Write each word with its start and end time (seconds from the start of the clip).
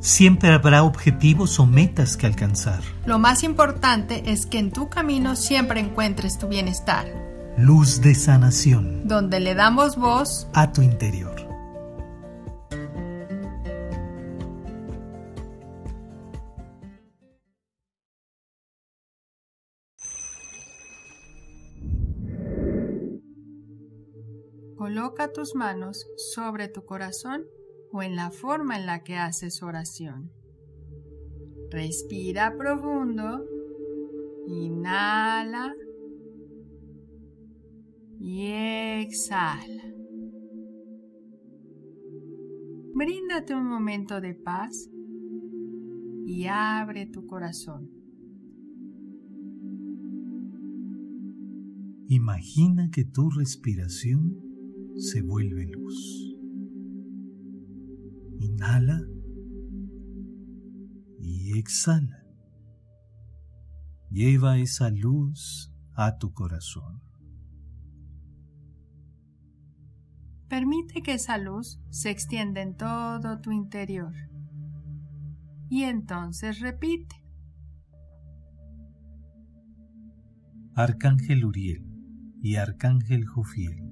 Siempre 0.00 0.50
habrá 0.50 0.82
objetivos 0.82 1.58
o 1.58 1.66
metas 1.66 2.16
que 2.16 2.26
alcanzar. 2.26 2.80
Lo 3.06 3.18
más 3.18 3.42
importante 3.42 4.30
es 4.30 4.46
que 4.46 4.58
en 4.58 4.70
tu 4.70 4.88
camino 4.88 5.36
siempre 5.36 5.80
encuentres 5.80 6.38
tu 6.38 6.48
bienestar. 6.48 7.06
Luz 7.58 8.00
de 8.02 8.14
sanación. 8.14 9.08
Donde 9.08 9.40
le 9.40 9.54
damos 9.54 9.96
voz 9.96 10.46
a 10.52 10.72
tu 10.72 10.82
interior. 10.82 11.34
Coloca 24.76 25.32
tus 25.32 25.54
manos 25.54 26.06
sobre 26.34 26.68
tu 26.68 26.84
corazón 26.84 27.44
o 27.96 28.02
en 28.02 28.14
la 28.14 28.30
forma 28.30 28.76
en 28.78 28.84
la 28.84 29.02
que 29.02 29.16
haces 29.16 29.62
oración. 29.62 30.30
Respira 31.70 32.54
profundo. 32.56 33.42
Inhala. 34.46 35.74
Y 38.18 38.48
exhala. 39.02 39.84
Bríndate 42.94 43.54
un 43.54 43.66
momento 43.66 44.20
de 44.20 44.34
paz 44.34 44.90
y 46.26 46.46
abre 46.46 47.06
tu 47.06 47.26
corazón. 47.26 47.90
Imagina 52.08 52.90
que 52.90 53.04
tu 53.04 53.30
respiración 53.30 54.38
se 54.96 55.22
vuelve 55.22 55.66
luz. 55.66 56.15
Inhala 58.56 59.02
y 61.18 61.58
exhala. 61.58 62.24
Lleva 64.10 64.56
esa 64.56 64.88
luz 64.88 65.70
a 65.94 66.16
tu 66.16 66.32
corazón. 66.32 67.02
Permite 70.48 71.02
que 71.02 71.14
esa 71.14 71.36
luz 71.36 71.82
se 71.90 72.08
extienda 72.08 72.62
en 72.62 72.78
todo 72.78 73.42
tu 73.42 73.52
interior. 73.52 74.14
Y 75.68 75.82
entonces 75.82 76.60
repite. 76.60 77.14
Arcángel 80.74 81.44
Uriel 81.44 81.84
y 82.40 82.56
Arcángel 82.56 83.26
Jofiel 83.26 83.85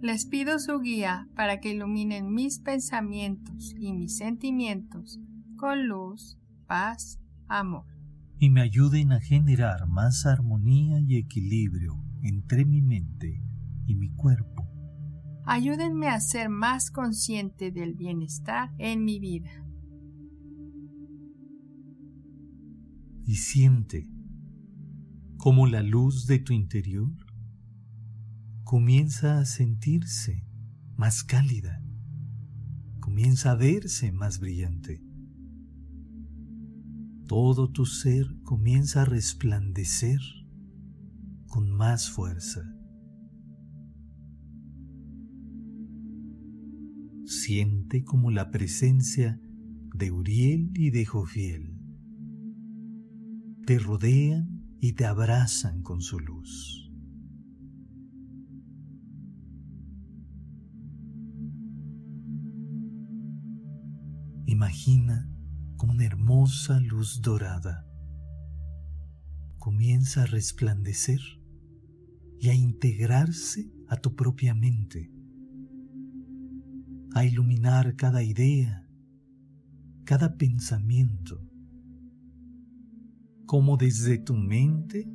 les 0.00 0.26
pido 0.26 0.58
su 0.58 0.80
guía 0.80 1.28
para 1.34 1.60
que 1.60 1.72
iluminen 1.72 2.32
mis 2.32 2.60
pensamientos 2.60 3.74
y 3.78 3.92
mis 3.92 4.16
sentimientos 4.16 5.18
con 5.56 5.88
luz, 5.88 6.38
paz, 6.66 7.20
amor. 7.48 7.84
Y 8.38 8.50
me 8.50 8.60
ayuden 8.60 9.12
a 9.12 9.20
generar 9.20 9.88
más 9.88 10.24
armonía 10.24 11.00
y 11.00 11.16
equilibrio 11.16 12.00
entre 12.22 12.64
mi 12.64 12.80
mente 12.80 13.42
y 13.86 13.96
mi 13.96 14.10
cuerpo. 14.14 14.68
Ayúdenme 15.44 16.08
a 16.08 16.20
ser 16.20 16.48
más 16.48 16.90
consciente 16.90 17.72
del 17.72 17.94
bienestar 17.94 18.70
en 18.78 19.04
mi 19.04 19.18
vida. 19.18 19.50
Y 23.24 23.36
siente 23.36 24.08
como 25.38 25.66
la 25.66 25.82
luz 25.82 26.26
de 26.26 26.38
tu 26.38 26.52
interior 26.52 27.10
comienza 28.68 29.38
a 29.38 29.46
sentirse 29.46 30.44
más 30.94 31.24
cálida, 31.24 31.82
comienza 33.00 33.52
a 33.52 33.54
verse 33.54 34.12
más 34.12 34.40
brillante. 34.40 35.02
Todo 37.26 37.70
tu 37.70 37.86
ser 37.86 38.26
comienza 38.42 39.00
a 39.00 39.04
resplandecer 39.06 40.20
con 41.46 41.70
más 41.70 42.10
fuerza. 42.10 42.60
Siente 47.24 48.04
como 48.04 48.30
la 48.30 48.50
presencia 48.50 49.40
de 49.94 50.10
Uriel 50.10 50.72
y 50.74 50.90
de 50.90 51.06
Jofiel 51.06 51.74
te 53.64 53.78
rodean 53.78 54.62
y 54.78 54.92
te 54.92 55.06
abrazan 55.06 55.80
con 55.80 56.02
su 56.02 56.20
luz. 56.20 56.87
Imagina 64.58 65.30
como 65.76 65.92
una 65.92 66.04
hermosa 66.04 66.80
luz 66.80 67.22
dorada 67.22 67.86
comienza 69.58 70.24
a 70.24 70.26
resplandecer 70.26 71.20
y 72.40 72.48
a 72.48 72.54
integrarse 72.54 73.70
a 73.86 73.98
tu 73.98 74.16
propia 74.16 74.56
mente, 74.56 75.12
a 77.14 77.24
iluminar 77.24 77.94
cada 77.94 78.24
idea, 78.24 78.84
cada 80.02 80.36
pensamiento, 80.36 81.40
como 83.46 83.76
desde 83.76 84.18
tu 84.18 84.34
mente 84.34 85.08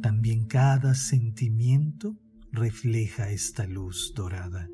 también 0.00 0.46
cada 0.46 0.94
sentimiento 0.94 2.18
refleja 2.52 3.30
esta 3.30 3.66
luz 3.66 4.14
dorada. 4.16 4.66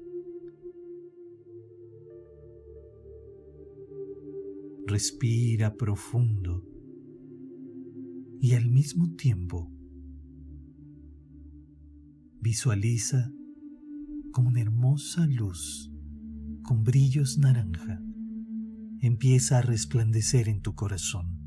Respira 4.92 5.74
profundo 5.74 6.68
y 8.42 8.52
al 8.52 8.68
mismo 8.68 9.14
tiempo 9.14 9.72
visualiza 12.42 13.32
como 14.32 14.48
una 14.48 14.60
hermosa 14.60 15.26
luz 15.26 15.90
con 16.62 16.84
brillos 16.84 17.38
naranja 17.38 18.02
empieza 19.00 19.58
a 19.58 19.62
resplandecer 19.62 20.50
en 20.50 20.60
tu 20.60 20.74
corazón. 20.74 21.38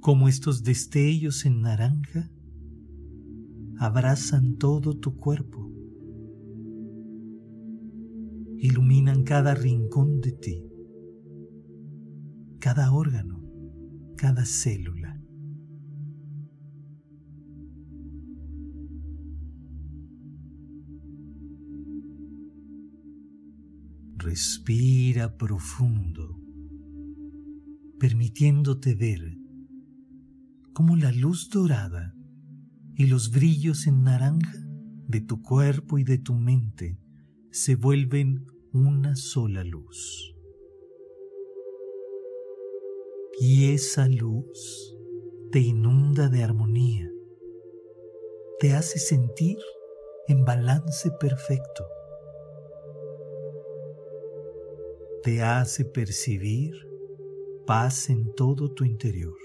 Como 0.00 0.28
estos 0.28 0.62
destellos 0.62 1.44
en 1.44 1.62
naranja 1.62 2.30
abrazan 3.78 4.58
todo 4.58 4.96
tu 4.96 5.16
cuerpo 5.16 5.71
iluminan 8.62 9.24
cada 9.24 9.56
rincón 9.56 10.20
de 10.20 10.30
ti, 10.30 10.64
cada 12.60 12.92
órgano, 12.92 13.42
cada 14.16 14.44
célula. 14.44 15.20
Respira 24.16 25.36
profundo, 25.36 26.40
permitiéndote 27.98 28.94
ver 28.94 29.38
cómo 30.72 30.94
la 30.94 31.10
luz 31.10 31.50
dorada 31.50 32.14
y 32.94 33.06
los 33.06 33.32
brillos 33.32 33.88
en 33.88 34.04
naranja 34.04 34.56
de 35.08 35.20
tu 35.20 35.42
cuerpo 35.42 35.98
y 35.98 36.04
de 36.04 36.18
tu 36.18 36.34
mente 36.34 37.00
se 37.50 37.74
vuelven 37.74 38.51
una 38.74 39.16
sola 39.16 39.64
luz. 39.64 40.34
Y 43.38 43.74
esa 43.74 44.08
luz 44.08 44.96
te 45.50 45.58
inunda 45.58 46.30
de 46.30 46.42
armonía, 46.42 47.12
te 48.58 48.72
hace 48.72 48.98
sentir 48.98 49.58
en 50.26 50.46
balance 50.46 51.10
perfecto, 51.20 51.86
te 55.22 55.42
hace 55.42 55.84
percibir 55.84 56.72
paz 57.66 58.08
en 58.08 58.32
todo 58.34 58.72
tu 58.72 58.84
interior. 58.84 59.36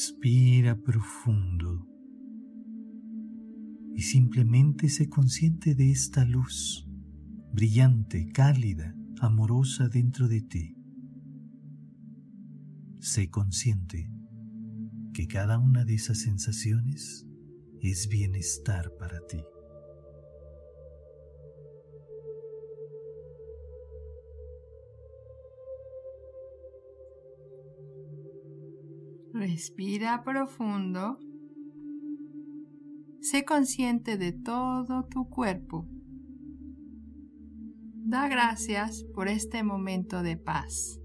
Respira 0.00 0.80
profundo 0.80 1.86
y 3.94 4.00
simplemente 4.00 4.88
sé 4.88 5.10
consciente 5.10 5.74
de 5.74 5.90
esta 5.90 6.24
luz 6.24 6.88
brillante, 7.52 8.30
cálida, 8.32 8.96
amorosa 9.20 9.90
dentro 9.90 10.26
de 10.26 10.40
ti. 10.40 10.74
Sé 12.98 13.28
consciente 13.28 14.10
que 15.12 15.26
cada 15.26 15.58
una 15.58 15.84
de 15.84 15.96
esas 15.96 16.20
sensaciones 16.20 17.26
es 17.82 18.08
bienestar 18.08 18.92
para 18.98 19.20
ti. 19.26 19.42
Respira 29.40 30.22
profundo. 30.22 31.18
Sé 33.22 33.42
consciente 33.46 34.18
de 34.18 34.34
todo 34.34 35.06
tu 35.06 35.30
cuerpo. 35.30 35.88
Da 38.04 38.28
gracias 38.28 39.02
por 39.14 39.28
este 39.28 39.62
momento 39.62 40.22
de 40.22 40.36
paz. 40.36 41.00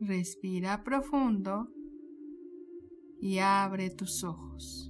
Respira 0.00 0.82
profundo 0.82 1.68
y 3.20 3.36
abre 3.36 3.90
tus 3.90 4.24
ojos. 4.24 4.89